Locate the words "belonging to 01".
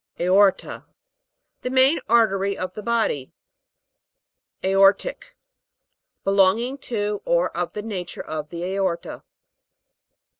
6.23-7.51